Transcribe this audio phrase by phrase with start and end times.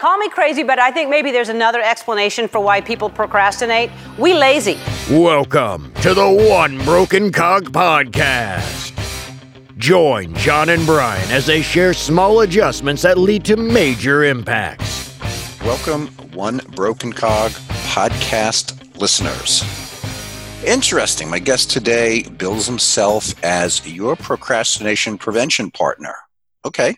[0.00, 3.90] Call me crazy, but I think maybe there's another explanation for why people procrastinate.
[4.18, 4.78] We lazy.
[5.10, 8.96] Welcome to the One Broken Cog podcast.
[9.76, 15.20] Join John and Brian as they share small adjustments that lead to major impacts.
[15.66, 17.50] Welcome, One Broken Cog
[17.90, 19.62] podcast listeners.
[20.64, 21.28] Interesting.
[21.28, 26.14] My guest today bills himself as your procrastination prevention partner.
[26.64, 26.96] Okay,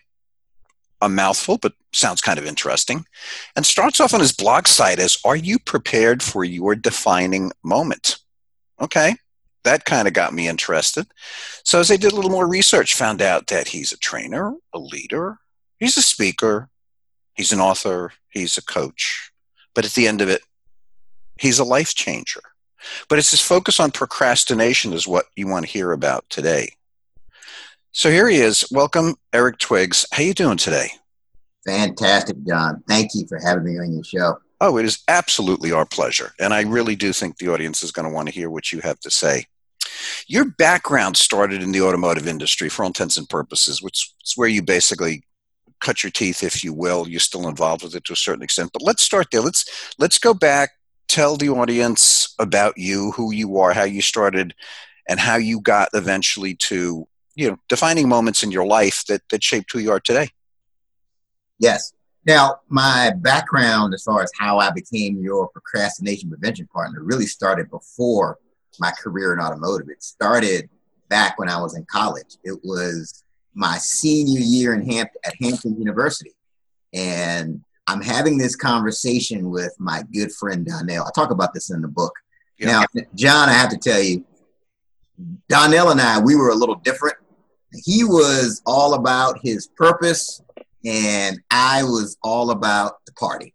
[1.03, 3.05] a mouthful, but sounds kind of interesting.
[3.55, 8.19] And starts off on his blog site as Are you prepared for your defining moment?
[8.81, 9.15] Okay,
[9.63, 11.07] that kind of got me interested.
[11.63, 14.79] So, as I did a little more research, found out that he's a trainer, a
[14.79, 15.37] leader,
[15.79, 16.69] he's a speaker,
[17.33, 19.31] he's an author, he's a coach.
[19.75, 20.41] But at the end of it,
[21.39, 22.41] he's a life changer.
[23.07, 26.73] But it's his focus on procrastination is what you want to hear about today.
[27.95, 28.65] So here he is.
[28.71, 30.07] Welcome, Eric Twiggs.
[30.11, 30.89] How are you doing today?
[31.63, 32.83] Fantastic, John.
[32.87, 34.39] Thank you for having me on your show.
[34.59, 36.31] Oh, it is absolutely our pleasure.
[36.39, 38.79] And I really do think the audience is going to want to hear what you
[38.79, 39.45] have to say.
[40.25, 44.49] Your background started in the automotive industry for all intents and purposes, which is where
[44.49, 45.23] you basically
[45.79, 47.07] cut your teeth, if you will.
[47.07, 48.71] You're still involved with it to a certain extent.
[48.73, 49.41] But let's start there.
[49.41, 50.71] Let's let's go back,
[51.07, 54.55] tell the audience about you, who you are, how you started,
[55.07, 59.43] and how you got eventually to you know defining moments in your life that that
[59.43, 60.29] shaped who you are today?
[61.59, 61.93] Yes.
[62.25, 67.69] Now my background as far as how i became your procrastination prevention partner really started
[67.69, 68.37] before
[68.79, 69.89] my career in automotive.
[69.89, 70.69] It started
[71.09, 72.37] back when i was in college.
[72.43, 76.31] It was my senior year in Hamp- at hampton university.
[76.93, 81.05] And i'm having this conversation with my good friend donnell.
[81.05, 82.13] I talk about this in the book.
[82.59, 82.67] Yeah.
[82.67, 84.23] now john i have to tell you
[85.47, 87.17] Donnell and I, we were a little different
[87.83, 90.41] he was all about his purpose,
[90.85, 93.53] and I was all about the party.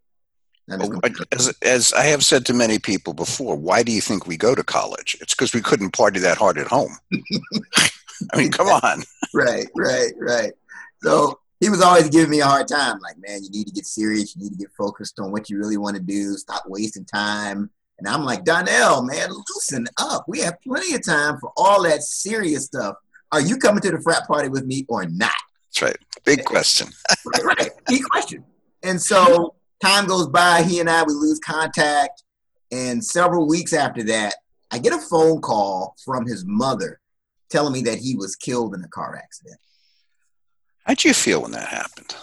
[0.71, 1.01] Oh,
[1.33, 4.55] as, as I have said to many people before, why do you think we go
[4.55, 5.17] to college?
[5.21, 6.95] It's because we couldn't party that hard at home.
[8.33, 9.03] I mean, come on.
[9.33, 10.53] right, right, right.
[11.03, 12.99] So he was always giving me a hard time.
[13.01, 14.37] Like, man, you need to get serious.
[14.37, 16.35] You need to get focused on what you really want to do.
[16.37, 17.71] Stop wasting time.
[17.99, 20.25] And I'm like, Donnell, man, loosen up.
[20.29, 22.97] We have plenty of time for all that serious stuff
[23.33, 25.31] are you coming to the frat party with me or not?
[25.69, 25.97] That's right.
[26.25, 26.89] Big question.
[27.27, 27.71] right, right.
[27.87, 28.45] Big question.
[28.83, 32.23] And so time goes by, he and I, we lose contact.
[32.71, 34.35] And several weeks after that,
[34.71, 37.01] I get a phone call from his mother
[37.49, 39.59] telling me that he was killed in a car accident.
[40.85, 42.15] How'd you feel when that happened?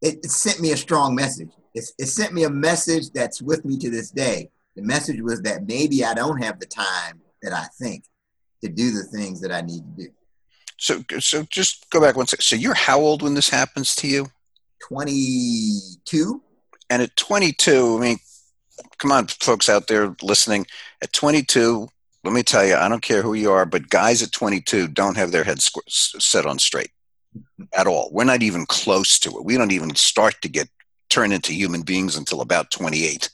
[0.00, 1.50] It, it sent me a strong message.
[1.74, 4.50] It, it sent me a message that's with me to this day.
[4.76, 8.04] The message was that maybe I don't have the time that I think
[8.62, 10.08] to do the things that I need to do.
[10.78, 12.42] So, so just go back one second.
[12.42, 14.26] So you're how old when this happens to you?
[14.88, 16.42] 22.
[16.90, 18.18] And at 22, I mean,
[18.98, 20.66] come on, folks out there listening.
[21.02, 21.88] At 22,
[22.24, 25.16] let me tell you, I don't care who you are, but guys at 22 don't
[25.16, 26.90] have their heads set on straight
[27.76, 28.10] at all.
[28.12, 29.44] We're not even close to it.
[29.44, 30.68] We don't even start to get
[31.08, 33.30] turned into human beings until about 28,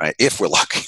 [0.00, 0.14] right?
[0.18, 0.80] If we're lucky.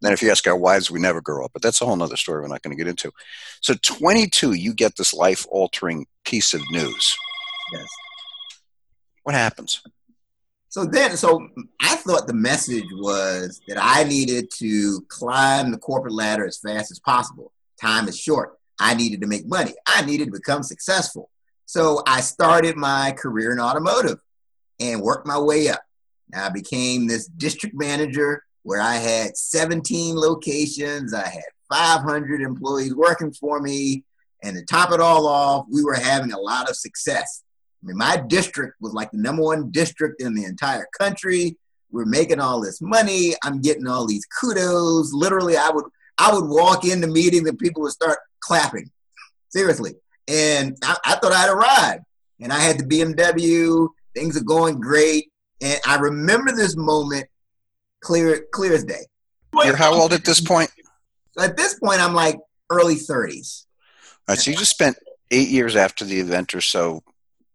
[0.00, 1.52] Then if you ask our wives, we never grow up.
[1.52, 3.12] But that's a whole other story we're not going to get into.
[3.60, 7.16] So 22, you get this life altering piece of news.
[7.72, 7.86] Yes.
[9.22, 9.82] What happens?
[10.68, 11.48] So then, so
[11.80, 16.90] I thought the message was that I needed to climb the corporate ladder as fast
[16.90, 17.52] as possible.
[17.80, 18.58] Time is short.
[18.78, 19.72] I needed to make money.
[19.86, 21.30] I needed to become successful.
[21.64, 24.18] So I started my career in automotive
[24.78, 25.80] and worked my way up.
[26.30, 32.96] Now I became this district manager where I had 17 locations, I had 500 employees
[32.96, 34.02] working for me,
[34.42, 37.44] and to top it all off, we were having a lot of success.
[37.80, 41.56] I mean, my district was like the number one district in the entire country.
[41.92, 43.36] We're making all this money.
[43.44, 45.12] I'm getting all these kudos.
[45.12, 45.84] Literally, I would
[46.18, 48.90] I would walk into meetings and people would start clapping.
[49.48, 49.94] Seriously.
[50.26, 52.02] And I, I thought I'd arrived.
[52.40, 53.86] And I had the BMW.
[54.12, 55.30] Things are going great.
[55.62, 57.26] And I remember this moment
[58.06, 59.04] clear clear as day.
[59.64, 60.70] You're how old at this point?
[61.38, 62.38] At this point, I'm like
[62.70, 63.64] early 30s.
[64.28, 64.96] All right, so you just spent
[65.30, 67.02] eight years after the event or so,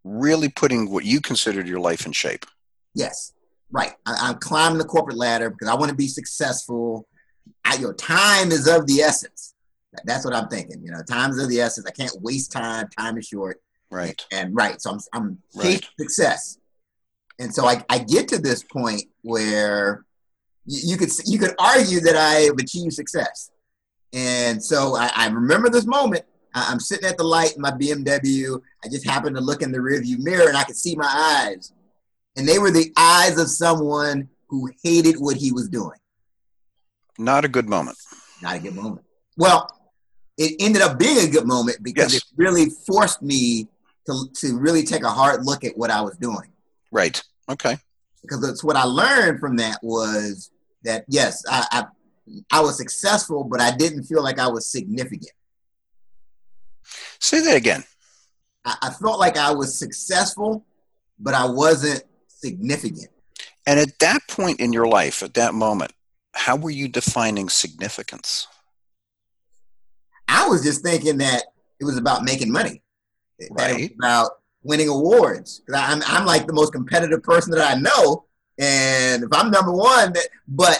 [0.03, 2.45] really putting what you considered your life in shape.
[2.93, 3.33] Yes,
[3.71, 3.93] right.
[4.05, 7.07] I, am climbing the corporate ladder because I want to be successful.
[7.63, 9.53] I, your time is of the essence.
[10.05, 10.81] That's what I'm thinking.
[10.83, 11.85] You know, time is of the essence.
[11.87, 12.87] I can't waste time.
[12.97, 13.61] Time is short.
[13.89, 14.21] Right.
[14.31, 14.81] And, and right.
[14.81, 15.87] So I'm I'm right.
[15.99, 16.57] success.
[17.39, 20.05] And so I, I get to this point where
[20.65, 23.51] you, could you could argue that I have achieved success.
[24.13, 26.23] And so I, I remember this moment.
[26.53, 28.61] I, am sitting at the light in my BMW.
[28.83, 31.71] I just happened to look in the rearview mirror and I could see my eyes.
[32.37, 35.97] and they were the eyes of someone who hated what he was doing.
[37.17, 37.97] Not a good moment.
[38.41, 39.05] Not a good moment.
[39.37, 39.69] Well,
[40.37, 42.21] it ended up being a good moment because Yes.
[42.21, 43.67] it really forced me
[44.07, 46.51] to, to really take a hard look at what I was doing.
[46.91, 47.21] Right.
[47.49, 47.77] Okay.
[48.21, 50.50] Because it's what I learned from that was
[50.83, 51.85] that yes, I, I
[52.51, 55.31] I was successful, but I didn't feel like I was significant.
[57.19, 57.83] Say that again.
[58.65, 60.65] I, I felt like I was successful,
[61.19, 63.07] but I wasn't significant.
[63.65, 65.93] And at that point in your life, at that moment,
[66.33, 68.47] how were you defining significance?
[70.27, 71.43] I was just thinking that
[71.79, 72.81] it was about making money.
[73.39, 73.91] That it was Right.
[73.99, 74.31] about
[74.63, 75.61] winning awards.
[75.73, 78.25] I'm, I'm like the most competitive person that I know.
[78.61, 80.13] And if I'm number one,
[80.47, 80.79] but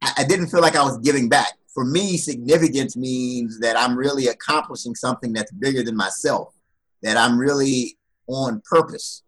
[0.00, 1.52] I, didn't feel like I was giving back.
[1.74, 6.54] For me, significance means that I'm really accomplishing something that's bigger than myself,
[7.02, 9.22] that I'm really on purpose.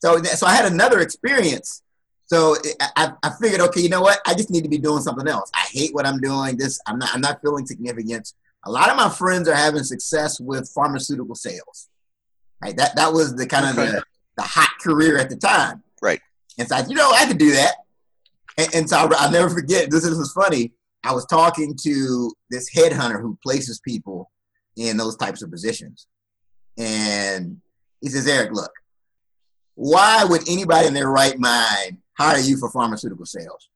[0.00, 1.82] So, so I had another experience.
[2.26, 4.20] So I, I- I figured, okay, you know what?
[4.26, 5.50] I just need to be doing something else.
[5.54, 6.56] I hate what I'm doing.
[6.56, 8.34] This, I'm not, I'm not feeling significance
[8.64, 11.88] a lot of my friends are having success with pharmaceutical sales.
[12.62, 12.76] Right.
[12.76, 14.02] That that was the kind of the,
[14.36, 15.82] the hot career at the time.
[16.58, 17.74] And so I, you know, I could do that.
[18.58, 19.90] And, and so I, I'll never forget.
[19.90, 20.72] This is was funny.
[21.04, 24.30] I was talking to this headhunter who places people
[24.76, 26.06] in those types of positions,
[26.78, 27.60] and
[28.00, 28.72] he says, "Eric, look,
[29.74, 33.68] why would anybody in their right mind hire you for pharmaceutical sales?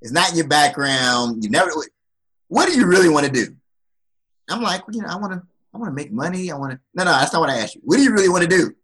[0.00, 1.44] It's not in your background.
[1.44, 1.70] You never.
[2.48, 3.54] What do you really want to do?"
[4.48, 5.42] I'm like, well, you know, I want to,
[5.74, 6.50] I want to make money.
[6.50, 6.80] I want to.
[6.94, 7.80] No, no, that's not what I asked you.
[7.84, 8.74] What do you really want to do?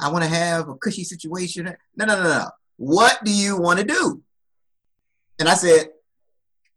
[0.00, 1.64] I, I want to have a cushy situation.
[1.96, 2.46] No, no, no, no.
[2.76, 4.22] What do you want to do?
[5.38, 5.88] And I said,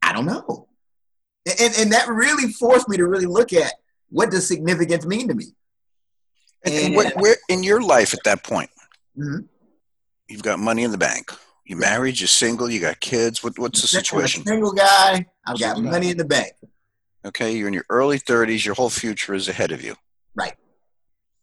[0.01, 0.67] I don't know.
[1.59, 3.71] And, and that really forced me to really look at
[4.09, 5.45] what does significance mean to me.
[6.65, 8.69] And, and And- where, in your life at that point,
[9.17, 9.47] Mhm.
[10.27, 11.31] you've got money in the bank.
[11.65, 13.43] You married, you're single, you got kids.
[13.43, 14.45] What, what's the I'm a situation?
[14.45, 15.25] single guy.
[15.47, 16.51] I've got money in the bank.
[17.25, 18.65] Okay, you're in your early 30s.
[18.65, 19.95] Your whole future is ahead of you.
[20.35, 20.53] Right.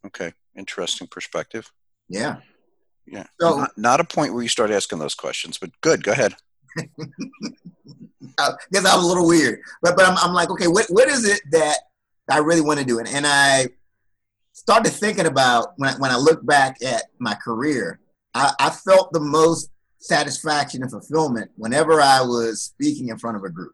[0.07, 1.71] Okay, interesting perspective.
[2.09, 2.37] Yeah.
[3.07, 3.27] Yeah.
[3.41, 6.05] So not, not a point where you start asking those questions, but good.
[6.05, 6.35] Go ahead.
[8.39, 11.09] I guess I was a little weird, but but I'm, I'm like, okay, what what
[11.09, 11.77] is it that
[12.31, 12.99] I really want to do?
[12.99, 13.69] And and I
[14.53, 18.01] started thinking about when I, when I look back at my career,
[18.35, 23.45] I, I felt the most satisfaction and fulfillment whenever I was speaking in front of
[23.45, 23.73] a group.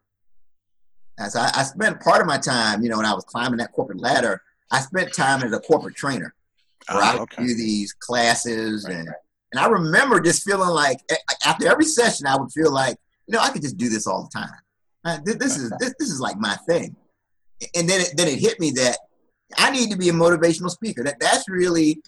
[1.17, 3.71] As I, I spent part of my time, you know, when I was climbing that
[3.71, 4.41] corporate ladder,
[4.71, 6.33] I spent time as a corporate trainer
[6.93, 7.43] where I Ah, would okay.
[7.45, 9.09] do these classes Right, and
[9.51, 10.99] and I remember just feeling like
[11.45, 12.97] after every session I would feel like
[13.27, 15.23] you know I could just do this all the time.
[15.23, 16.95] This is this, this is like my thing.
[17.75, 18.97] And then it, then it hit me that
[19.57, 21.03] I need to be a motivational speaker.
[21.03, 22.01] That that's really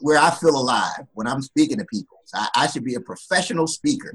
[0.00, 2.18] where I feel alive when I'm speaking to people.
[2.24, 4.14] So I, I should be a professional speaker.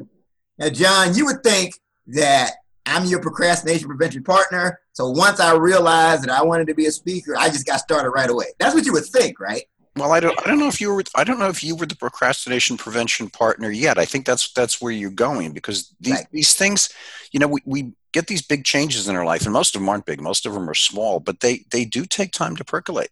[0.57, 1.75] Now, John, you would think
[2.07, 2.53] that
[2.85, 4.79] I'm your procrastination prevention partner.
[4.93, 8.09] So once I realized that I wanted to be a speaker, I just got started
[8.09, 8.47] right away.
[8.59, 9.63] That's what you would think, right?
[9.95, 10.39] Well, I don't.
[10.39, 11.03] I don't know if you were.
[11.15, 13.97] I don't know if you were the procrastination prevention partner yet.
[13.97, 16.27] I think that's that's where you're going because these Right.
[16.31, 16.89] these things,
[17.31, 19.89] you know, we, we get these big changes in our life, and most of them
[19.89, 20.21] aren't big.
[20.21, 23.09] Most of them are small, but they they do take time to percolate.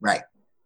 [0.00, 0.22] Right.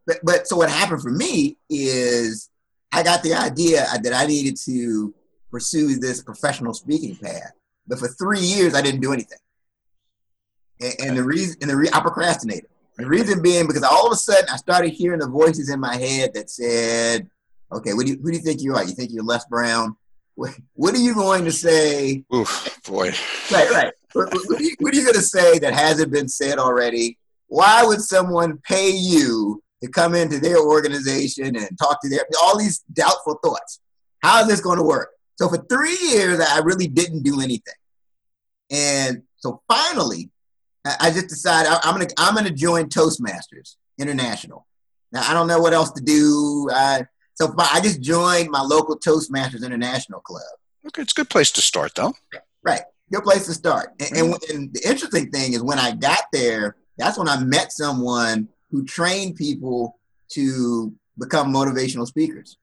[0.07, 2.49] But but so what happened for me is
[2.93, 5.15] I got the idea that I needed to
[5.51, 7.53] pursue this professional speaking path.
[7.87, 9.39] But for three years I didn't do anything.
[10.81, 12.71] And, and the reason and the re- I procrastinated.
[12.99, 15.97] The reason being because all of a sudden I started hearing the voices in my
[15.97, 17.31] head that said,
[17.73, 18.83] "Okay, what do you, who do you think you are?
[18.83, 19.97] You think you're Les Brown?
[20.35, 23.11] What, what are you going to say Oof, boy.
[23.53, 23.93] right, right.
[24.13, 27.19] What, what, are you, what are you going to say that hasn't been said already?
[27.49, 32.59] Why would someone pay you to come into their organization and talk to their all
[32.59, 33.81] these doubtful thoughts?
[34.23, 35.11] How is this going to work?
[35.37, 37.75] So for three years, I really didn't do anything,
[38.71, 40.31] and so finally,
[40.89, 44.67] I I just decided I- I'm gonna I'm gonna join Toastmasters International.
[45.13, 46.69] Now I don't know what else to do.
[46.73, 47.03] Uh,
[47.35, 50.43] so I just joined my local Toastmasters International club.
[50.89, 52.15] Okay, it's a good place to start, though.
[52.65, 52.81] Right.
[53.13, 53.91] Good place to start.
[54.01, 57.73] And, and, and the interesting thing is when I got there, that's when I met
[57.73, 59.99] someone who trained people
[60.31, 62.57] to become motivational speakers.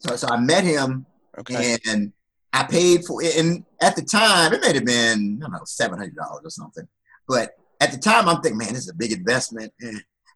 [0.00, 1.06] So, so I met him
[1.38, 1.76] Okay.
[1.88, 2.12] and
[2.52, 3.36] I paid for it.
[3.38, 6.12] And at the time, it may have been, I don't know, $700
[6.44, 6.86] or something.
[7.30, 9.72] But at the time, I'm thinking, man, this is a big investment.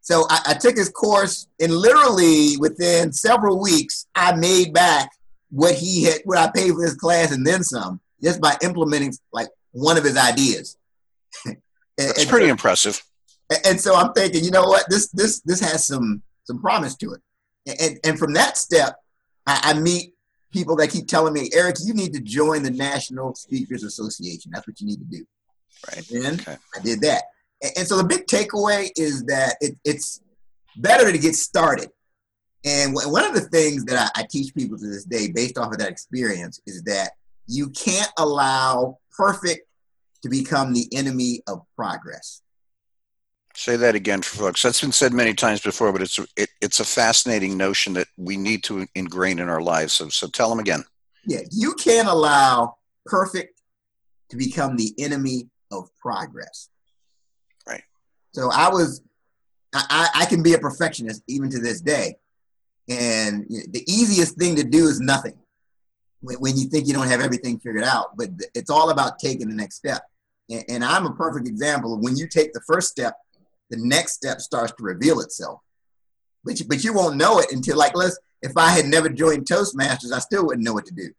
[0.01, 5.11] So I, I took his course, and literally within several weeks, I made back
[5.51, 9.13] what he had, what I paid for his class, and then some, just by implementing
[9.33, 10.79] like one of his ideas.
[11.47, 13.03] And- That's and pretty so- impressive.
[13.67, 17.13] and so I'm thinking, you know what, this this this has some some promise to
[17.15, 17.21] it.
[17.81, 18.97] And and from that step,
[19.47, 20.15] I, I meet
[20.53, 24.51] people that keep telling me, Eric, you need to join the National Speakers Association.
[24.53, 25.25] That's what you need to do.
[25.89, 26.11] Right.
[26.11, 26.57] And Okay.
[26.77, 27.25] I did that.
[27.63, 30.21] And, and so the big takeaway is that it, it's
[30.77, 31.91] better to get started.
[32.65, 35.59] And one one of the things that I, I teach people to this day, based
[35.59, 37.11] off of that experience, is that
[37.47, 39.69] you can't allow perfect
[40.23, 42.41] to become the enemy of progress.
[43.55, 44.63] Say that again for folks.
[44.63, 48.37] That's been said many times before, but it's it, it's a fascinating notion that we
[48.37, 49.93] need to ingrain in our lives.
[49.93, 50.85] So so tell them again.
[51.27, 52.77] Yeah, you can't allow
[53.07, 53.61] perfect
[54.31, 55.49] to become the enemy
[55.81, 56.69] of progress.
[57.67, 57.83] Right.
[58.33, 59.03] So I was,
[59.75, 62.17] I, I can be a perfectionist even to this day.
[62.89, 65.35] And the easiest thing to do is nothing
[66.21, 68.17] when, when you think you don't have everything figured out.
[68.17, 70.03] But it's all about taking the next step.
[70.51, 73.15] And, and I'm a perfect example of when you take the first step,
[73.71, 75.61] the next step starts to reveal itself.
[76.45, 79.47] But you, but you won't know it until like let's if I had never joined
[79.47, 81.11] Toastmasters, I still wouldn't know what to do.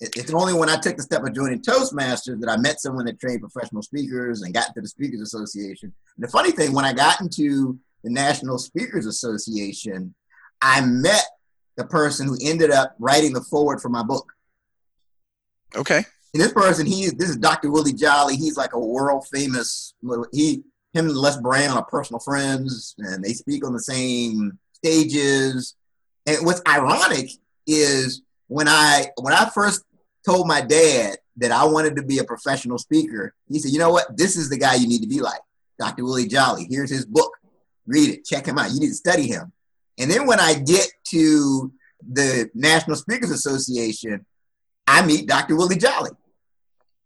[0.00, 3.04] It- It's only when I took the step of joining Toastmasters that I met someone
[3.06, 5.92] that trained professional speakers and got into the Speakers Association.
[6.16, 10.14] And the funny thing, when I got into the National Speakers Association,
[10.60, 11.24] I met
[11.76, 14.32] the person who ended up writing the foreword for my book.
[15.76, 16.04] Okay.
[16.32, 17.70] And this person, he this is Dr.
[17.70, 18.36] Willie Jolley.
[18.36, 19.94] He's like a world famous.
[20.32, 25.74] He, him, and Les Brown are personal friends, and they speak on the same stages.
[26.26, 27.30] And what's ironic
[27.66, 29.82] is when I when I first
[30.26, 33.90] told my dad that I wanted to be a professional speaker, he said, "You know
[33.90, 34.16] what?
[34.16, 35.40] This is the guy you need to be like,
[35.78, 36.04] Dr.
[36.04, 36.66] Willie Jolley.
[36.70, 37.32] Here's his book.
[37.86, 38.24] Read it.
[38.24, 38.70] Check him out.
[38.72, 39.52] You need to study him."
[39.98, 41.72] And then when I get to
[42.06, 44.26] the National Speakers Association,
[44.86, 45.56] I meet Dr.
[45.56, 46.10] Willie Jolley.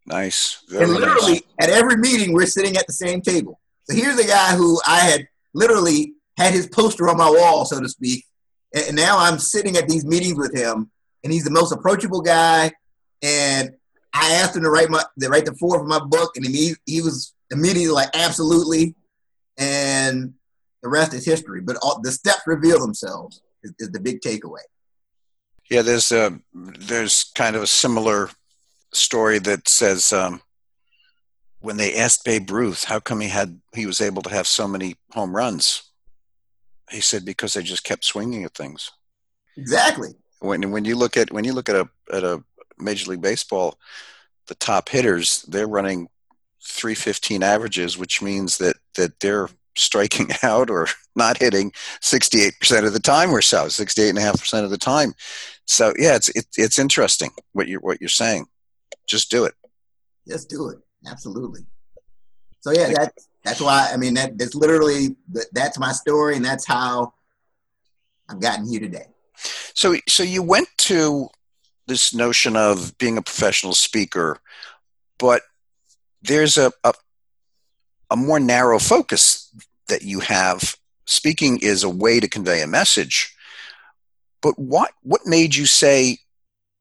[0.06, 0.62] Nice.
[0.68, 1.42] Very And literally nice.
[1.60, 3.60] at every meeting, we're sitting at the same table.
[3.84, 7.80] So here's a guy who I had literally had his poster on my wall, so
[7.80, 8.24] to speak.
[8.74, 10.90] And now I'm sitting at these meetings with him,
[11.24, 12.72] and he's the most approachable guy.
[13.22, 13.70] And
[14.12, 16.74] I asked him to write my to write the foreword for my book, and he
[16.86, 18.94] he was immediately like, absolutely.
[19.56, 20.34] And
[20.82, 21.60] the rest is history.
[21.60, 24.62] But all, the steps reveal themselves is, is the big takeaway.
[25.70, 28.30] Yeah, there's a there's kind of a similar
[28.92, 30.40] story that says um,
[31.60, 34.66] when they asked Babe Ruth how come he had he was able to have so
[34.66, 35.82] many home runs,
[36.90, 38.90] he said because they just kept swinging at things.
[39.56, 40.10] Exactly.
[40.40, 42.42] When when you look at when you look at a at a
[42.78, 43.78] Major League Baseball,
[44.46, 46.08] the top hitters they're running
[46.62, 52.98] 315 averages, which means that that they're striking out or not hitting 68% of the
[52.98, 55.14] time or so 68.5% of the time
[55.66, 58.44] so yeah it's it, it's interesting what you're what you're saying
[59.06, 59.54] just do it
[60.28, 60.78] Just do it.
[61.06, 61.62] Absolutely.
[62.60, 65.16] So yeah, that's that's why I mean that that's literally
[65.52, 67.14] that's my story, and that's how
[68.28, 69.06] I've gotten here today.
[69.74, 71.28] So so you went to
[71.86, 74.38] this notion of being a professional speaker
[75.18, 75.42] but
[76.22, 76.92] there's a a,
[78.10, 79.52] a more narrow focus
[79.88, 80.76] that you have.
[81.06, 83.34] Speaking is a way to convey a message.
[84.40, 86.18] But what what made you say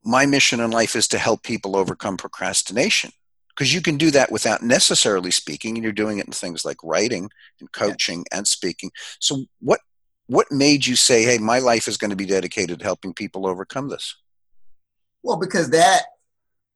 [0.04, 3.10] my mission in life is to help people overcome procrastination
[3.50, 6.76] because you can do that without necessarily speaking and you're doing it in things like
[6.84, 8.90] writing and coaching and speaking.
[9.18, 9.80] So what
[10.28, 13.46] what made you say hey my life is going to be dedicated to helping people
[13.46, 14.14] overcome this
[15.22, 16.02] Well, because that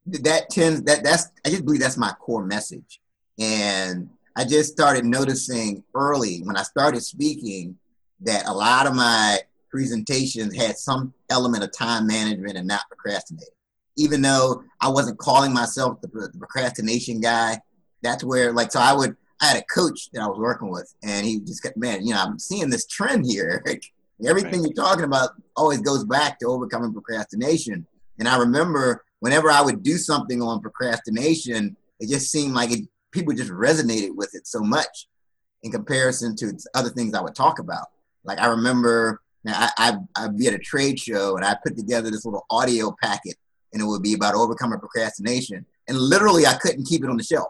[0.07, 3.01] that tends that that's I just believe that's my core message,
[3.39, 7.79] and I just started noticing early when I started speaking
[8.21, 9.39] that a lot of my
[9.71, 13.49] presentations had some element of time management and not procrastinating.
[13.97, 17.61] Even though I wasn't calling myself the, the procrastination guy,
[18.03, 20.95] that's where like so I would I had a coach that I was working with,
[21.03, 23.63] and he just kept man, you know, I'm seeing this trend here.
[24.25, 27.85] Everything you're talking about always goes back to overcoming procrastination.
[28.21, 32.89] And I remember whenever I would do something on procrastination, it just seemed like it,
[33.11, 35.09] people just resonated with it so much
[35.65, 37.89] in comparison to other things I would talk about.
[38.25, 39.71] Like I remember now I,
[40.17, 43.37] I, I'd be at a trade show and I put together this little audio packet
[43.73, 45.67] and it would be about overcoming procrastination.
[45.89, 47.49] And literally I couldn't keep it on the shelf.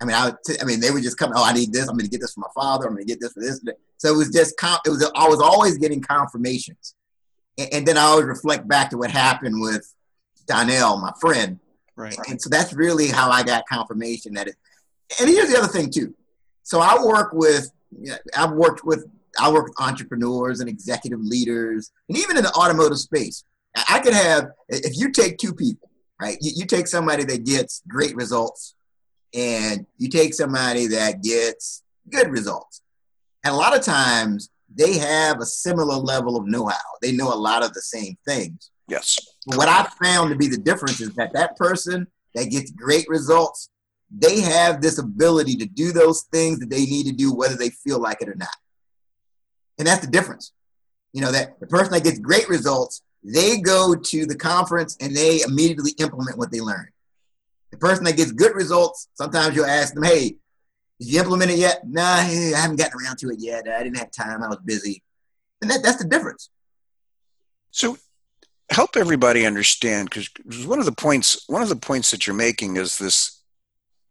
[0.00, 1.32] I mean, I, would t- I mean, they would just come.
[1.34, 1.88] Oh, I need this.
[1.88, 2.86] I'm going to get this for my father.
[2.86, 3.60] I'm going to get this for this.
[3.96, 4.56] So it was just.
[4.56, 5.10] Com- it was.
[5.14, 6.94] I was always getting confirmations,
[7.58, 9.92] and, and then I always reflect back to what happened with
[10.46, 11.58] Donnell, my friend,
[11.96, 14.54] right and so that's really how I got confirmation that it.
[15.20, 16.14] And here's the other thing too.
[16.62, 17.70] So I work with.
[17.98, 19.04] you know, I've worked with.
[19.40, 23.44] I work with entrepreneurs and executive leaders, and even in the automotive space,
[23.76, 24.50] I I could have.
[24.68, 25.90] If you take two people,
[26.20, 26.36] right?
[26.40, 28.74] You, you take somebody that gets great results,
[29.34, 32.82] and you take somebody that gets good results.
[33.44, 36.76] And a lot of times, they have a similar level of know-how.
[37.00, 38.70] They know a lot of the same things.
[38.86, 39.18] Yes.
[39.46, 43.08] But what I found to be the difference is that that person that gets great
[43.08, 43.70] results,
[44.10, 47.70] they have this ability to do those things that they need to do, whether they
[47.70, 48.54] feel like it or not.
[49.78, 50.52] And that's the difference.
[51.12, 55.16] You know, that the person that gets great results, they go to the conference and
[55.16, 56.90] they immediately implement what they learned.
[57.70, 60.36] The person that gets good results, sometimes you'll ask them, hey,
[61.00, 61.80] did you implement it yet?
[61.86, 63.68] Nah, I haven't gotten around to it yet.
[63.68, 64.42] I didn't have time.
[64.42, 65.02] I was busy.
[65.60, 66.50] And that, that's the difference.
[67.70, 67.98] So
[68.70, 70.28] help everybody understand because
[70.66, 73.42] one of the points one of the points that you're making is this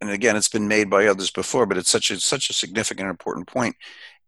[0.02, 3.10] and again it's been made by others before but it's such a such a significant
[3.10, 3.76] important point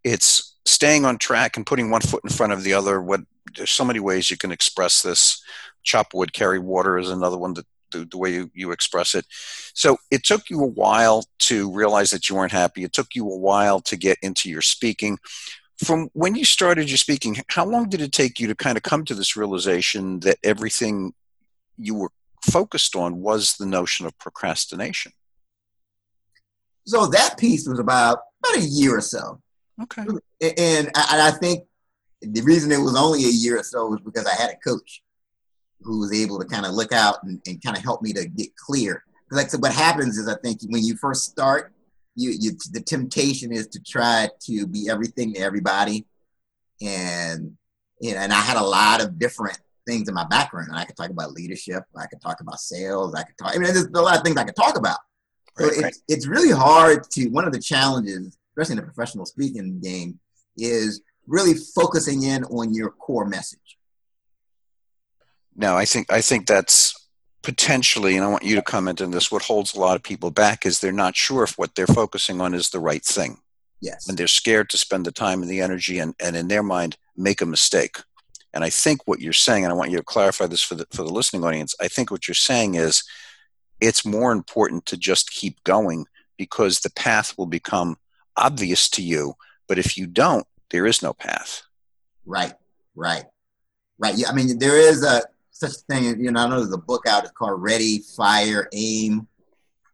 [0.03, 3.21] it's staying on track and putting one foot in front of the other what
[3.55, 5.43] there's so many ways you can express this
[5.83, 9.25] chop wood carry water is another one that the, the way you, you express it
[9.73, 13.29] so it took you a while to realize that you weren't happy it took you
[13.29, 15.17] a while to get into your speaking
[15.83, 18.83] from when you started your speaking, how long did it take you to kind of
[18.83, 21.13] come to this realization that everything
[21.77, 22.11] you were
[22.43, 25.13] focused on was the notion of procrastination?
[26.85, 29.41] So that piece was about about a year or so.
[29.83, 30.05] Okay.
[30.57, 31.65] And I, I think
[32.21, 35.01] the reason it was only a year or so was because I had a coach
[35.81, 38.27] who was able to kind of look out and, and kind of help me to
[38.27, 39.03] get clear.
[39.25, 41.73] Because like so what happens is I think when you first start,
[42.19, 46.05] you, you the temptation is to try to be everything to everybody
[46.81, 47.55] and
[48.01, 49.57] you know and i had a lot of different
[49.87, 53.23] things in my background i could talk about leadership i could talk about sales i
[53.23, 54.99] could talk i mean there's a lot of things i could talk about
[55.57, 55.95] so right, it's, right.
[56.07, 60.19] it's really hard to one of the challenges especially in the professional speaking game
[60.57, 63.77] is really focusing in on your core message
[65.59, 66.99] no i think i think that's
[67.41, 70.31] potentially, and I want you to comment on this, what holds a lot of people
[70.31, 73.39] back is they're not sure if what they're focusing on is the right thing.
[73.81, 74.07] Yes.
[74.07, 76.97] And they're scared to spend the time and the energy and, and in their mind
[77.15, 77.97] make a mistake.
[78.53, 80.87] And I think what you're saying, and I want you to clarify this for the
[80.91, 83.03] for the listening audience, I think what you're saying is
[83.79, 87.97] it's more important to just keep going because the path will become
[88.35, 89.35] obvious to you.
[89.67, 91.61] But if you don't, there is no path.
[92.25, 92.53] Right,
[92.95, 93.25] right,
[93.99, 94.15] right.
[94.17, 95.21] Yeah, I mean, there is a
[95.59, 96.23] such a thing.
[96.23, 97.23] You know, I know there's a book out.
[97.23, 99.27] It's called Ready, Fire, Aim.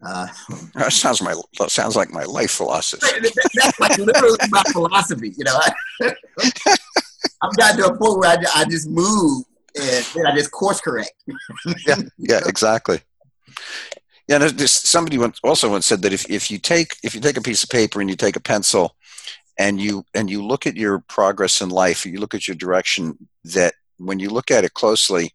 [0.06, 0.28] Uh,
[0.76, 1.36] that sounds my
[1.68, 3.08] sounds like my life philosophy.
[3.56, 5.34] That's like literally my philosophy.
[5.38, 5.60] You know,
[7.42, 10.80] I've gotten to a point where I, I just move and then I just course
[10.80, 11.14] correct.
[11.88, 13.02] yeah, yeah, exactly.
[14.28, 17.38] Yeah, there's, somebody once, also once said that if, if you take if you take
[17.38, 18.96] a piece of paper and you take a pencil
[19.58, 23.28] and you and you look at your progress in life, you look at your direction,
[23.44, 25.32] that when you look at it closely,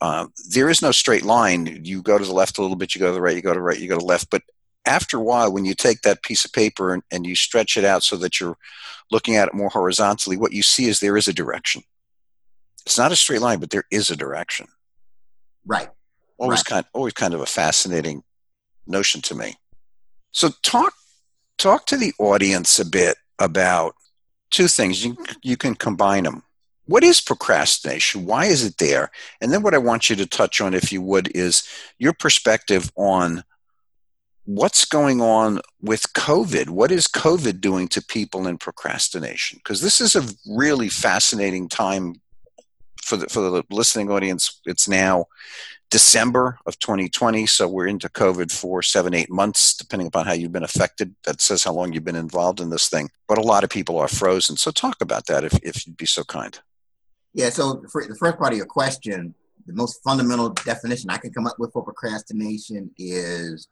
[0.00, 1.80] uh, there is no straight line.
[1.84, 3.52] You go to the left a little bit, you go to the right, you go
[3.52, 4.30] to the right, you go to the left.
[4.30, 4.42] But
[4.84, 7.84] after a while, when you take that piece of paper and, and you stretch it
[7.84, 8.58] out so that you're
[9.10, 11.82] looking at it more horizontally, what you see is there is a direction.
[12.84, 14.66] It's not a straight line, but there is a direction.
[15.64, 15.88] Right.
[16.36, 16.66] Always right.
[16.66, 18.24] kind, always kind of a fascinating
[18.86, 19.54] notion to me.
[20.32, 20.92] So talk,
[21.56, 23.94] talk to the audience a bit about
[24.50, 25.04] two things.
[25.04, 26.42] You you can combine them
[26.86, 28.26] what is procrastination?
[28.26, 29.10] Why is it there?
[29.40, 31.66] And then what I want you to touch on, if you would, is
[31.98, 33.44] your perspective on
[34.44, 36.68] what's going on with COVID.
[36.68, 39.58] What is COVID doing to people in procrastination?
[39.58, 42.20] Because this is a really fascinating time
[43.02, 44.60] for the, for the listening audience.
[44.66, 45.26] It's now
[45.90, 50.52] December of 2020, so we're into COVID for seven, eight months, depending upon how you've
[50.52, 51.14] been affected.
[51.24, 53.10] That says how long you've been involved in this thing.
[53.28, 54.56] But a lot of people are frozen.
[54.56, 56.58] So talk about that if, if you'd be so kind.
[57.34, 59.34] Yeah, so for the first part of your question,
[59.66, 63.68] the most fundamental definition I can come up with for procrastination is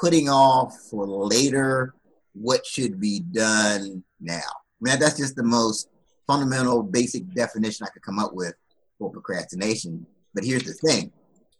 [0.00, 1.94] putting off for later
[2.34, 4.36] what should be done now.
[4.36, 5.88] I mean, that's just the most
[6.26, 8.54] fundamental, basic definition I could come up with
[8.98, 10.06] for procrastination.
[10.32, 11.10] But here's the thing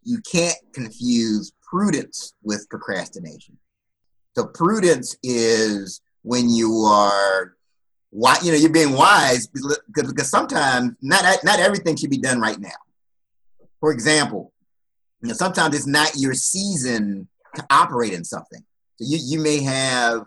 [0.04, 3.58] you can't confuse prudence with procrastination.
[4.36, 7.56] So, prudence is when you are
[8.10, 12.40] why you know you're being wise because, because sometimes not not everything should be done
[12.40, 12.68] right now.
[13.78, 14.52] For example,
[15.22, 18.62] you know sometimes it's not your season to operate in something.
[18.96, 20.24] So you you may have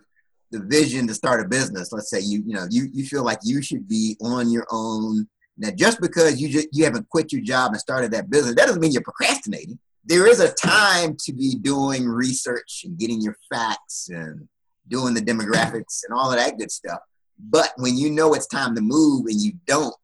[0.51, 1.91] the vision to start a business.
[1.91, 5.27] Let's say you you know you you feel like you should be on your own.
[5.57, 8.65] Now just because you just you haven't quit your job and started that business, that
[8.65, 9.77] doesn't mean you're procrastinating.
[10.05, 14.47] There is a time to be doing research and getting your facts and
[14.89, 16.99] doing the demographics and all of that good stuff.
[17.39, 19.95] But when you know it's time to move and you don't,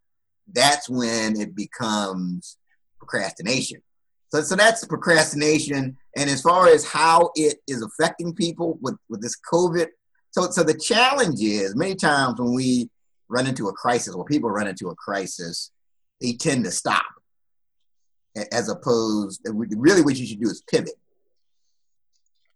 [0.52, 2.58] that's when it becomes
[2.98, 3.82] procrastination.
[4.30, 5.98] So, so that's procrastination.
[6.15, 9.88] And as far as how it is affecting people with, with this COVID,
[10.32, 12.89] so so the challenge is many times when we
[13.30, 15.72] run into a crisis, or people run into a crisis,
[16.22, 17.06] they tend to stop,
[18.52, 19.42] as opposed.
[19.46, 20.94] Really, what you should do is pivot.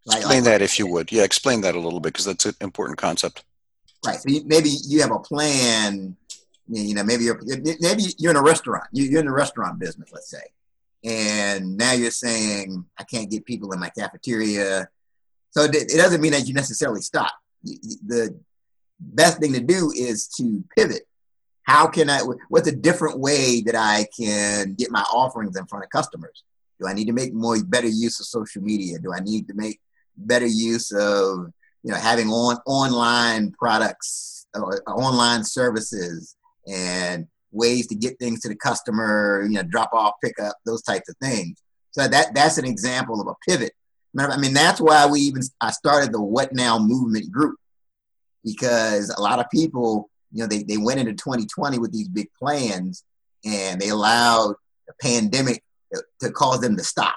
[0.06, 1.12] Explain like, that if you would.
[1.12, 3.44] Yeah, explain that a little bit because that's an important concept.
[4.06, 4.20] Right.
[4.20, 6.16] So you, maybe you have a plan.
[6.68, 7.42] You know, maybe you're
[7.82, 8.86] maybe you're in a restaurant.
[8.92, 10.44] You're in the restaurant business, let's say,
[11.04, 14.88] and now you're saying I can't get people in my cafeteria.
[15.52, 17.32] So it doesn't mean that you necessarily stop.
[17.63, 18.36] The
[19.00, 21.04] best thing to do is to pivot.
[21.63, 22.22] How can I?
[22.50, 26.44] What's a different way that I can get my offerings in front of customers?
[26.80, 29.00] Do I need to make more better use of social media?
[29.00, 29.80] Do I need to make
[30.18, 34.48] better use of you know having on online products
[34.88, 36.36] online services
[36.67, 40.82] and ways to get things to the customer you know drop off pick up those
[40.82, 41.62] types of things.
[41.91, 43.74] So that that's an example of a pivot.
[44.17, 47.58] I mean that's why we even i started the what now movement group
[48.43, 52.28] because a lot of people you know they, they went into 2020 with these big
[52.38, 53.04] plans
[53.43, 54.56] and they allowed
[54.88, 57.15] the pandemic to, to cause them to stop.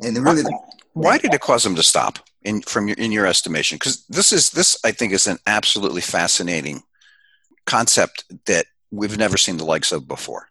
[0.00, 0.44] And really
[0.92, 3.76] why did it cause them to stop in from your in your estimation?
[3.76, 6.82] Because this is this I think is an absolutely fascinating
[7.66, 10.48] concept that we've never seen the likes of before.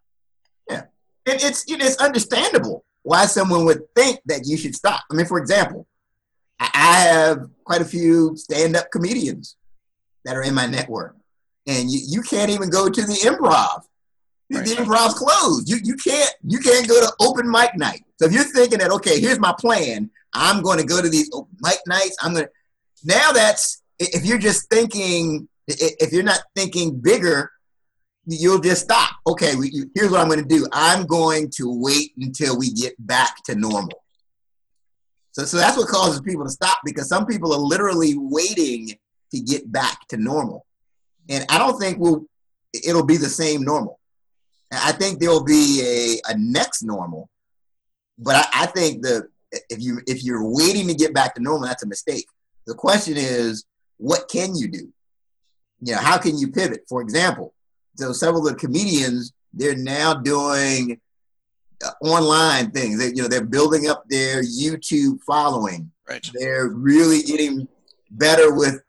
[0.69, 0.83] Yeah,
[1.25, 5.03] and it's it's understandable why someone would think that you should stop.
[5.11, 5.87] I mean, for example,
[6.59, 9.55] I have quite a few stand-up comedians
[10.25, 11.15] that are in my network,
[11.67, 13.83] and you, you can't even go to the improv.
[14.53, 14.65] Right.
[14.65, 15.69] The improv's closed.
[15.69, 18.03] You you can't you can't go to open mic night.
[18.19, 21.29] So if you're thinking that okay, here's my plan, I'm going to go to these
[21.61, 22.17] mic nights.
[22.21, 22.51] I'm going to
[23.03, 27.51] now that's if you're just thinking if you're not thinking bigger,
[28.25, 29.11] you'll just stop.
[29.27, 29.53] Okay,
[29.95, 30.67] here's what I'm going to do.
[30.71, 34.03] I'm going to wait until we get back to normal.
[35.33, 38.97] So, so that's what causes people to stop because some people are literally waiting
[39.33, 40.65] to get back to normal,
[41.29, 42.25] and I don't think we'll
[42.73, 43.99] it'll be the same normal.
[44.71, 47.29] I think there'll be a, a next normal,
[48.17, 51.67] but I, I think the if you if you're waiting to get back to normal,
[51.67, 52.27] that's a mistake.
[52.67, 53.65] The question is,
[53.97, 54.91] what can you do?
[55.81, 56.83] You know, how can you pivot?
[56.87, 57.53] For example,
[57.95, 60.99] so several of the comedians they're now doing
[61.83, 62.99] uh, online things.
[62.99, 65.91] They, you know, they're building up their YouTube following.
[66.07, 66.25] Right.
[66.33, 67.67] They're really getting
[68.11, 68.81] better with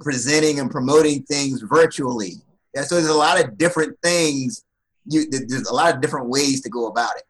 [0.00, 2.34] presenting and promoting things virtually.
[2.74, 4.64] Yeah, so there's a lot of different things.
[5.06, 7.24] You, there's a lot of different ways to go about it.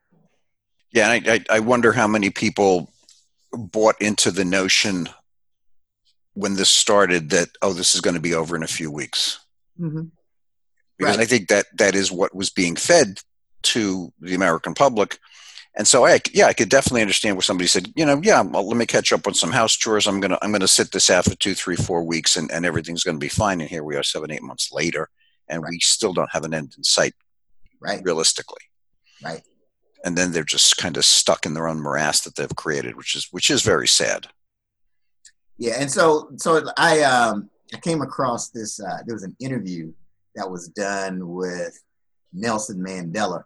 [0.95, 2.89] Yeah, I, I wonder how many people
[3.53, 5.09] bought into the notion
[6.35, 9.41] when this started that oh, this is going to be over in a few weeks.
[9.79, 10.05] Mm-hmm.
[10.97, 11.25] Because right.
[11.25, 13.19] I think that that is what was being fed
[13.63, 15.19] to the American public.
[15.77, 18.65] And so, I, yeah, I could definitely understand where somebody said, you know, yeah, well,
[18.65, 20.07] let me catch up on some house chores.
[20.07, 23.03] I'm gonna, I'm gonna sit this out for two, three, four weeks, and, and everything's
[23.03, 23.61] gonna be fine.
[23.61, 25.09] And here we are, seven, eight months later,
[25.49, 25.71] and right.
[25.71, 27.15] we still don't have an end in sight,
[27.81, 28.01] right?
[28.05, 28.63] Realistically,
[29.25, 29.43] right
[30.05, 33.17] and then they're just kind of stuck in their own morass that they've created, which
[33.17, 34.29] is which is very sad.
[35.57, 38.79] Yeah, and so so I um I came across this.
[38.79, 39.93] Uh, there was an interview
[40.37, 41.81] that was done with
[42.33, 43.45] Nelson Mandela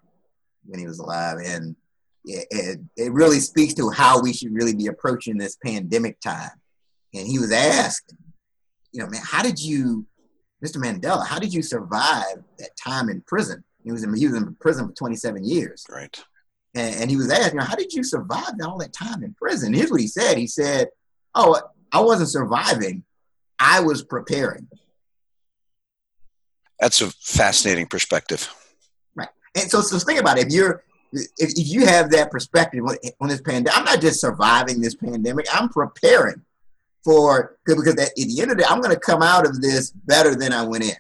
[0.67, 1.77] when he was alive, and
[2.25, 6.51] it, it, it really speaks to how we should really be approaching this pandemic time.
[7.15, 8.15] And he was asked,
[8.93, 10.07] you know, man, how did you,
[10.65, 10.77] Mr.
[10.77, 13.65] Mandela, how did you survive that time in prison?
[13.83, 15.87] He was in, he was in prison for 27 years.
[15.89, 16.23] Right.
[16.79, 19.35] And, and he was asked, you know, how did you survive all that time in
[19.35, 19.75] prison?
[19.75, 20.39] Here's what he said.
[20.39, 20.89] He said,
[21.35, 21.61] oh,
[21.93, 23.03] I wasn't surviving.
[23.59, 24.69] I was preparing.
[26.79, 28.49] That's a fascinating perspective.
[29.17, 29.29] Right.
[29.57, 30.47] And so, so think about it.
[30.47, 34.81] If you're, if, if you have that perspective on this pandemic, I'm not just surviving
[34.81, 36.43] this pandemic, I'm preparing
[37.05, 39.91] for, because at the end of the day, I'm going to come out of this
[39.91, 40.97] better than I went in.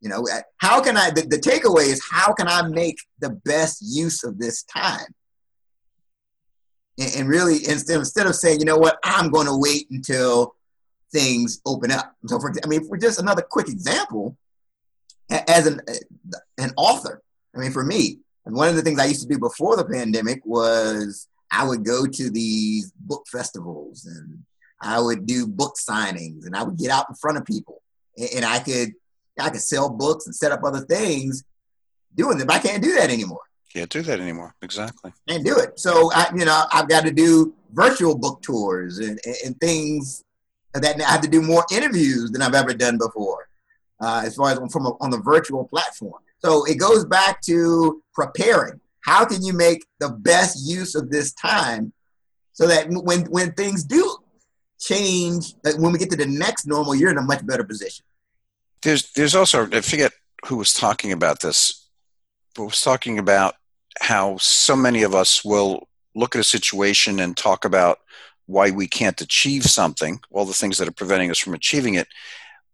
[0.00, 3.30] You know, eh, how can I, the, the takeaway is how can I make the
[3.44, 5.14] best use of this time?
[6.98, 10.54] And, and really, instead, instead of saying, you know what, I'm going to wait until
[11.12, 12.14] things open up.
[12.26, 14.36] So, for I mean, for just another quick example,
[15.30, 15.98] as an eh,
[16.58, 17.22] an author,
[17.54, 19.84] I mean, for me, and one of the things I used to do before the
[19.84, 24.44] pandemic was I would go to these book festivals and
[24.80, 27.82] I would do book signings and I would get out in front of people
[28.34, 28.92] and I could
[29.38, 31.44] I could sell books and set up other things
[32.14, 32.50] doing them.
[32.50, 33.40] I can't do that anymore.
[33.72, 34.54] Can't do that anymore.
[34.62, 35.12] Exactly.
[35.28, 35.78] Can't do it.
[35.78, 40.24] So I, you know, I've got to do virtual book tours and, and things
[40.74, 43.48] that I have to do more interviews than I've ever done before,
[44.00, 46.20] uh, as far as from a, on the virtual platform.
[46.38, 48.80] So it goes back to preparing.
[49.02, 51.92] How can you make the best use of this time
[52.52, 54.18] so that when when things do
[54.80, 58.04] change, when we get to the next normal, you're in a much better position.
[58.82, 60.12] There's there's also I forget
[60.46, 61.88] who was talking about this,
[62.54, 63.54] but was talking about
[64.00, 67.98] how so many of us will look at a situation and talk about
[68.46, 72.08] why we can't achieve something, all the things that are preventing us from achieving it.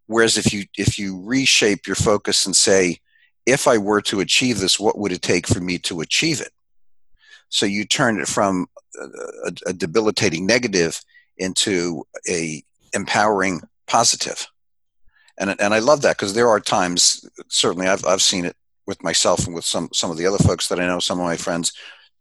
[0.06, 2.98] Whereas if you if you reshape your focus and say,
[3.44, 6.52] if I were to achieve this, what would it take for me to achieve it?
[7.48, 8.66] So you turn it from
[9.44, 11.00] a, a debilitating negative
[11.36, 14.48] into a empowering positive.
[15.38, 19.02] And, and I love that because there are times, certainly I've, I've seen it with
[19.02, 21.36] myself and with some, some of the other folks that I know, some of my
[21.36, 21.72] friends,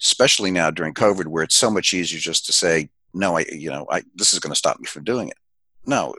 [0.01, 3.69] especially now during COVID, where it's so much easier just to say, no, I, you
[3.69, 5.37] know, I, this is going to stop me from doing it.
[5.85, 6.15] No,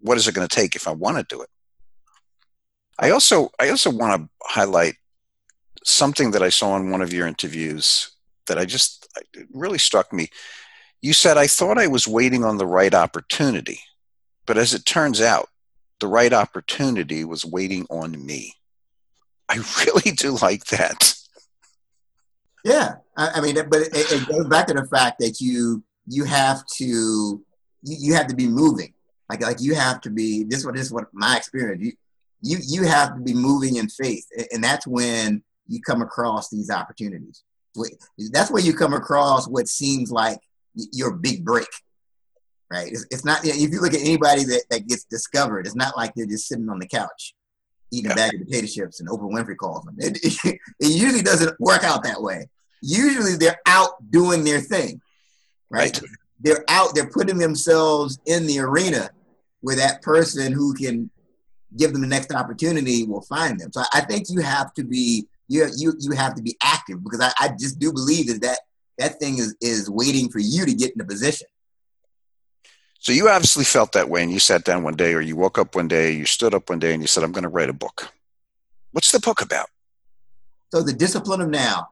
[0.00, 1.48] what is it going to take if I want to do it?
[2.98, 4.96] I also, I also want to highlight
[5.84, 8.10] something that I saw in one of your interviews
[8.46, 9.08] that I just
[9.52, 10.28] really struck me.
[11.00, 13.80] You said, I thought I was waiting on the right opportunity,
[14.46, 15.48] but as it turns out,
[16.00, 18.54] the right opportunity was waiting on me.
[19.48, 19.56] I
[19.86, 21.14] really do like that.
[22.64, 26.24] Yeah, I, I mean, but it, it, goes back to the fact that you you
[26.24, 27.42] have to you,
[27.82, 28.92] you have to be moving.
[29.28, 30.44] Like like you have to be.
[30.44, 31.82] This what this is what my experience.
[31.82, 31.92] You
[32.42, 36.70] you you have to be moving in faith, and that's when you come across these
[36.70, 37.42] opportunities.
[38.32, 40.38] That's where you come across what seems like
[40.74, 41.68] your big break,
[42.70, 42.90] right?
[42.90, 46.12] It's, it's not, if you look at anybody that, that gets discovered, it's not like
[46.14, 47.34] they're just sitting on the couch
[47.90, 48.12] eating yeah.
[48.12, 49.96] a bag of potato chips and Oprah Winfrey calls them.
[49.98, 50.38] It, it,
[50.80, 52.48] it, usually doesn't work out that way.
[52.82, 55.00] Usually they're out doing their thing,
[55.70, 55.98] right?
[56.00, 56.10] right?
[56.40, 59.10] They're out, they're putting themselves in the arena
[59.60, 61.10] where that person who can
[61.76, 63.72] give them the next opportunity will find them.
[63.72, 67.20] So I think you have to be you you you have to be active because
[67.20, 68.60] I, I just do believe that, that
[68.98, 71.48] that thing is is waiting for you to get in a position.
[72.98, 75.58] So you obviously felt that way, and you sat down one day, or you woke
[75.58, 77.70] up one day, you stood up one day, and you said, "I'm going to write
[77.70, 78.12] a book."
[78.92, 79.68] What's the book about?
[80.72, 81.88] So the discipline of now,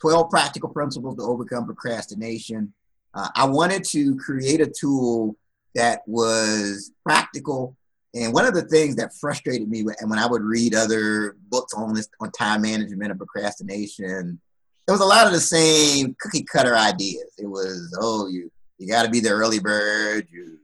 [0.00, 2.72] twelve practical principles to overcome procrastination.
[3.14, 5.36] Uh, I wanted to create a tool
[5.74, 7.76] that was practical
[8.14, 11.74] and one of the things that frustrated me when, when I would read other books
[11.74, 14.40] on this on time management and procrastination,
[14.88, 17.32] it was a lot of the same cookie cutter ideas.
[17.38, 20.26] It was, oh, you you got to be the early bird.
[20.32, 20.58] You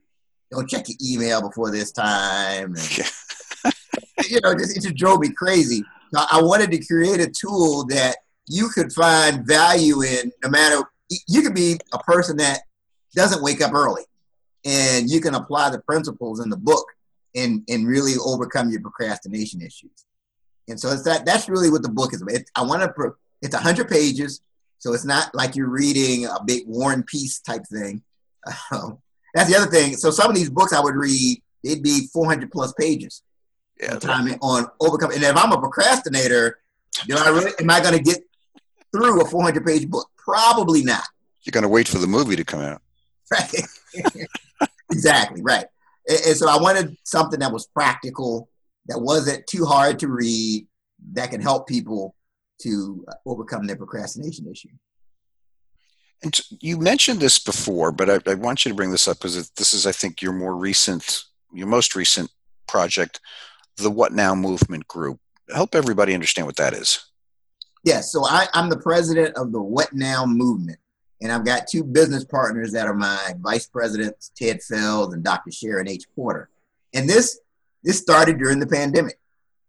[0.50, 2.74] don't check your email before this time.
[2.74, 2.98] And,
[4.30, 5.84] you know, just, it just drove me crazy.
[6.14, 8.16] So I wanted to create a tool that
[8.48, 10.82] you could find value in, no matter.
[11.28, 12.60] You could be a person that
[13.14, 14.02] doesn't wake up early,
[14.64, 16.86] and you can apply the principles in the book
[17.34, 20.06] and and really overcome your procrastination issues.
[20.68, 22.34] And so it's that that's really what the book is about.
[22.34, 24.40] It, I want to it's 100 pages,
[24.78, 28.02] so it's not like you're reading a big War and Peace type thing.
[28.70, 28.98] Um,
[29.34, 29.96] that's the other thing.
[29.96, 33.22] So some of these books I would read, it'd be 400 plus pages.
[33.80, 35.16] Yeah, time on overcoming.
[35.16, 36.58] And if I'm a procrastinator,
[37.06, 38.18] do I really, am I going to get
[38.92, 40.08] through a 400 page book?
[40.16, 41.04] Probably not.
[41.42, 42.82] You're going to wait for the movie to come out.
[43.28, 43.50] Right.
[44.92, 45.42] exactly.
[45.42, 45.66] Right.
[46.08, 48.48] And so I wanted something that was practical,
[48.86, 50.68] that wasn't too hard to read,
[51.14, 52.14] that can help people
[52.60, 54.68] to uh, overcome their procrastination issue.
[56.22, 59.50] And you mentioned this before, but I, I want you to bring this up because
[59.50, 62.30] this is, I think, your more recent, your most recent
[62.66, 63.20] project,
[63.76, 65.20] the What Now Movement Group.
[65.54, 67.04] Help everybody understand what that is.
[67.84, 70.78] Yes, so I, I'm the president of the What Now Movement.
[71.22, 75.50] And I've got two business partners that are my vice presidents, Ted Feld and Dr.
[75.50, 76.04] Sharon H.
[76.14, 76.50] Porter.
[76.94, 77.40] And this
[77.82, 79.18] this started during the pandemic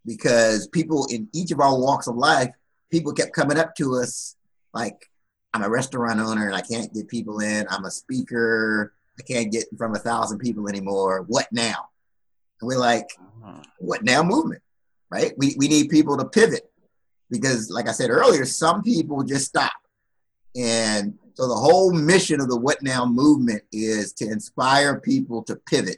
[0.05, 2.49] because people in each of our walks of life,
[2.89, 4.35] people kept coming up to us
[4.73, 5.09] like,
[5.57, 7.65] I'm a restaurant owner and I can't get people in.
[7.71, 8.93] I'm a speaker.
[9.17, 11.25] I can't get from a thousand people anymore.
[11.27, 11.89] What now?
[12.61, 13.09] And we're like,
[13.43, 13.63] uh-huh.
[13.79, 14.61] what now movement,
[15.09, 15.33] right?
[15.35, 16.69] We, we need people to pivot
[17.31, 19.71] because, like I said earlier, some people just stop.
[20.55, 25.55] And so the whole mission of the What Now movement is to inspire people to
[25.55, 25.97] pivot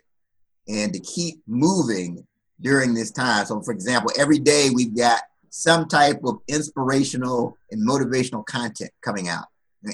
[0.69, 2.25] and to keep moving
[2.61, 3.45] during this time.
[3.45, 5.19] So, for example, every day we've got
[5.49, 9.45] some type of inspirational and motivational content coming out,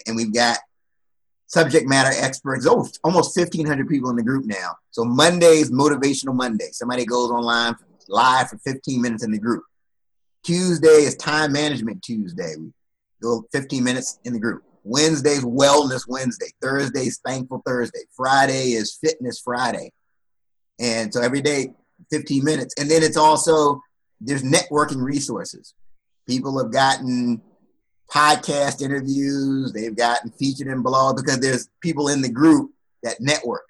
[0.05, 0.59] and we've got
[1.47, 2.65] subject matter experts.
[2.67, 4.75] Oh, almost 1,500 people in the group now.
[4.91, 6.69] So Monday is motivational Monday.
[6.71, 7.75] Somebody goes online
[8.07, 9.63] live for 15 minutes in the group.
[10.43, 12.55] Tuesday is time management Tuesday.
[12.59, 12.71] We
[13.21, 14.63] go 15 minutes in the group.
[14.83, 16.47] Wednesday's Wellness Wednesday.
[16.61, 18.01] Thursday's Thankful Thursday.
[18.15, 19.91] Friday is Fitness Friday.
[20.79, 21.73] And so every day,
[22.11, 22.75] 15 minutes.
[22.77, 23.81] And then it's also,
[24.25, 25.73] there's networking resources.
[26.27, 27.41] People have gotten
[28.11, 32.71] podcast interviews, they've gotten featured in blog because there's people in the group
[33.03, 33.65] that network.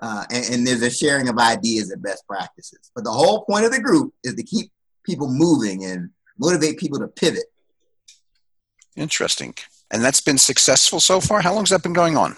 [0.00, 2.90] Uh, and, and there's a sharing of ideas and best practices.
[2.94, 4.70] But the whole point of the group is to keep
[5.04, 7.44] people moving and motivate people to pivot.
[8.96, 9.54] Interesting.
[9.90, 11.40] And that's been successful so far?
[11.40, 12.36] How long has that been going on?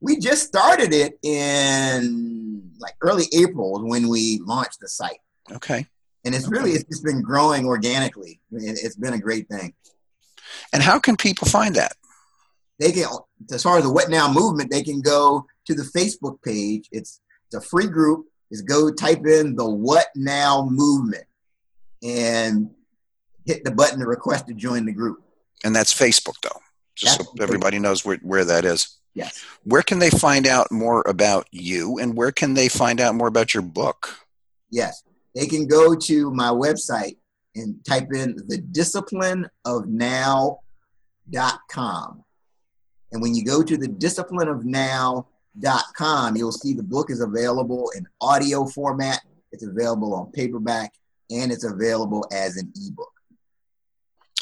[0.00, 5.20] We just started it in like early April when we launched the site.
[5.50, 5.86] Okay.
[6.24, 8.40] And it's really, it's just been growing organically.
[8.52, 9.74] It's been a great thing.
[10.72, 11.92] And how can people find that?
[12.78, 13.06] They can,
[13.52, 16.88] as far as the What Now movement, they can go to the Facebook page.
[16.92, 18.26] It's, it's a free group.
[18.50, 21.24] Is go type in the What Now movement
[22.02, 22.70] and
[23.46, 25.22] hit the button to request to join the group.
[25.64, 26.60] And that's Facebook, though,
[26.94, 28.98] just that's so everybody knows where, where that is.
[29.14, 29.42] Yes.
[29.64, 33.28] Where can they find out more about you and where can they find out more
[33.28, 34.18] about your book?
[34.70, 35.02] Yes.
[35.34, 37.16] They can go to my website
[37.54, 40.58] and type in the discipline of now.com.
[43.12, 47.90] And when you go to the discipline of now.com, you'll see the book is available
[47.96, 49.20] in audio format,
[49.52, 50.94] it's available on paperback,
[51.30, 53.12] and it's available as an ebook.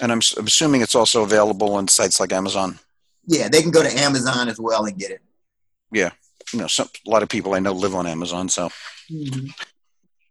[0.00, 2.78] And I'm, I'm assuming it's also available on sites like Amazon.
[3.26, 5.20] Yeah, they can go to Amazon as well and get it.
[5.92, 6.10] Yeah,
[6.52, 8.70] you know, some, a lot of people I know live on Amazon, so
[9.10, 9.48] mm-hmm.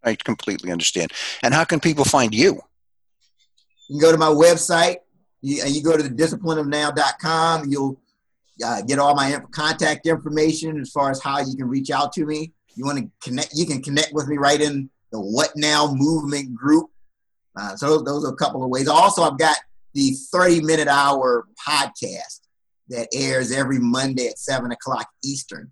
[0.04, 1.12] I completely understand.
[1.44, 2.62] And how can people find you?
[3.90, 4.98] You can go to my website.
[5.42, 7.70] You, you go to the disciplineofnow.com.
[7.70, 8.00] You'll
[8.64, 12.26] uh, get all my contact information as far as how you can reach out to
[12.26, 12.54] me.
[12.76, 13.54] You want to connect?
[13.54, 16.90] You can connect with me right in the What Now movement group.
[17.56, 18.88] Uh, so those are a couple of ways.
[18.88, 19.58] Also, I've got
[19.94, 22.42] the 30 minute hour podcast
[22.90, 25.72] that airs every Monday at seven o'clock Eastern.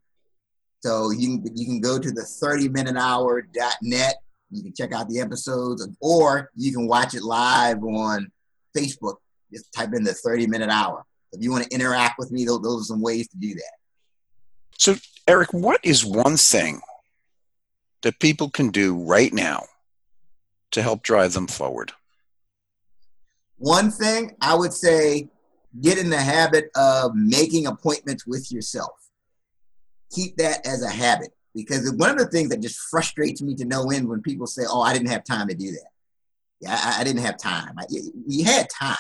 [0.88, 4.16] So you can, you can go to the 30minutehour.net.
[4.50, 8.32] You can check out the episodes, or you can watch it live on
[8.74, 9.16] Facebook.
[9.52, 11.04] Just type in the 30 minute hour.
[11.34, 13.74] If you want to interact with me, those, those are some ways to do that.
[14.78, 14.96] So,
[15.28, 16.80] Eric, what is one thing
[18.04, 19.66] that people can do right now
[20.72, 21.92] to help drive them forward?
[23.58, 25.28] One thing I would say
[25.82, 29.07] get in the habit of making appointments with yourself.
[30.12, 33.66] Keep that as a habit because one of the things that just frustrates me to
[33.66, 35.90] no end when people say, "Oh, I didn't have time to do that."
[36.60, 37.76] Yeah, I, I didn't have time.
[37.78, 37.86] I,
[38.28, 38.96] you had time.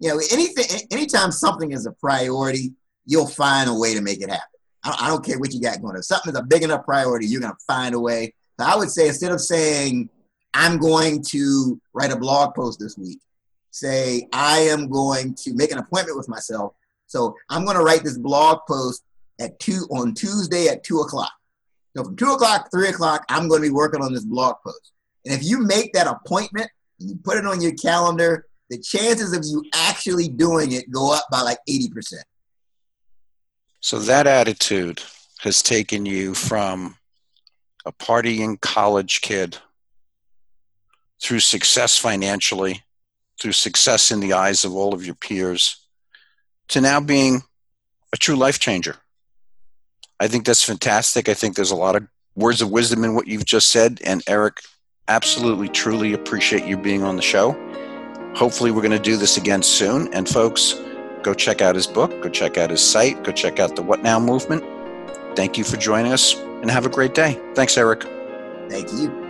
[0.00, 2.72] You know, anything, anytime something is a priority,
[3.06, 4.44] you'll find a way to make it happen.
[4.82, 5.94] I, I don't care what you got going.
[5.94, 5.98] On.
[5.98, 8.34] If something is a big enough priority, you're going to find a way.
[8.58, 10.08] So I would say instead of saying,
[10.52, 13.20] "I'm going to write a blog post this week,"
[13.74, 16.74] say, I am going to make an appointment with myself.
[17.06, 19.02] So I'm going to write this blog post
[19.40, 21.32] at two on Tuesday at two o'clock.
[21.96, 24.92] So from two o'clock, three o'clock, I'm going to be working on this blog post.
[25.24, 26.68] And if you make that appointment
[27.00, 31.14] and you put it on your calendar, the chances of you actually doing it go
[31.14, 32.14] up by like 80%.
[33.80, 35.02] So that attitude
[35.40, 36.96] has taken you from
[37.84, 39.58] a partying college kid
[41.20, 42.82] through success financially
[43.40, 45.86] through success in the eyes of all of your peers
[46.68, 47.42] to now being
[48.12, 48.96] a true life changer.
[50.24, 51.28] I think that's fantastic.
[51.28, 54.00] I think there's a lot of words of wisdom in what you've just said.
[54.04, 54.56] And Eric,
[55.06, 57.52] absolutely, truly appreciate you being on the show.
[58.34, 60.12] Hopefully, we're going to do this again soon.
[60.14, 60.80] And folks,
[61.22, 64.02] go check out his book, go check out his site, go check out the What
[64.02, 64.64] Now movement.
[65.36, 67.38] Thank you for joining us and have a great day.
[67.54, 68.04] Thanks, Eric.
[68.70, 69.23] Thank you.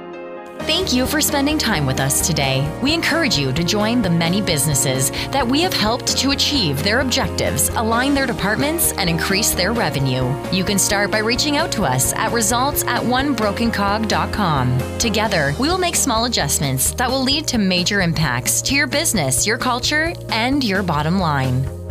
[0.60, 2.66] Thank you for spending time with us today.
[2.82, 7.00] We encourage you to join the many businesses that we have helped to achieve their
[7.00, 10.34] objectives, align their departments, and increase their revenue.
[10.50, 14.98] You can start by reaching out to us at results at onebrokencog.com.
[14.98, 19.46] Together, we will make small adjustments that will lead to major impacts to your business,
[19.46, 21.83] your culture, and your bottom line.